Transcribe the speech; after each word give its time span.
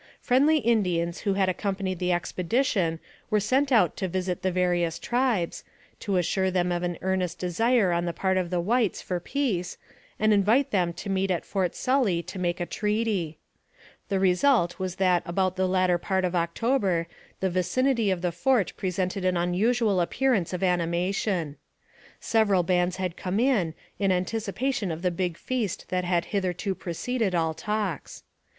Friendly 0.19 0.57
Indians 0.57 1.19
who 1.19 1.35
had 1.35 1.47
accompanied 1.47 1.99
the 1.99 2.09
expedi 2.09 2.65
tion 2.65 2.99
were 3.29 3.39
sent 3.39 3.71
out 3.71 3.95
to 3.97 4.07
visit 4.07 4.41
the 4.41 4.51
various 4.51 4.97
tribes, 4.97 5.63
to 5.99 6.17
assure 6.17 6.49
them 6.49 6.71
of 6.71 6.81
an 6.81 6.97
earnest 7.03 7.37
desire 7.37 7.91
on 7.91 8.05
the 8.05 8.11
part 8.11 8.35
of 8.35 8.49
the 8.49 8.59
whites 8.59 8.99
for 8.99 9.19
peace, 9.19 9.77
and 10.17 10.33
invite 10.33 10.71
them 10.71 10.91
to 10.93 11.09
meet 11.11 11.29
at 11.29 11.45
Fort 11.45 11.75
Sully 11.75 12.23
to 12.23 12.39
make 12.39 12.59
a 12.59 12.65
treaty. 12.65 13.37
The 14.09 14.19
result 14.19 14.79
was 14.79 14.95
that 14.95 15.21
about 15.23 15.55
the 15.55 15.67
latter 15.67 15.99
part 15.99 16.25
of 16.25 16.33
October 16.35 17.05
the 17.39 17.51
vicinity 17.51 18.09
of 18.09 18.23
the 18.23 18.31
fort 18.31 18.73
presented 18.77 19.23
an 19.23 19.37
unusual 19.37 20.01
appearance 20.01 20.51
of 20.51 20.63
animation. 20.63 21.57
Several 22.19 22.63
bands 22.63 22.95
had 22.95 23.15
come 23.15 23.39
in, 23.39 23.75
in 23.99 24.11
anticipation 24.11 24.89
of 24.91 25.03
the 25.03 25.11
big 25.11 25.37
feast 25.37 25.89
that 25.89 26.05
had 26.05 26.25
hitherto 26.33 26.73
pre 26.73 26.93
ceded 26.93 27.35
all 27.35 27.53
talks. 27.53 28.23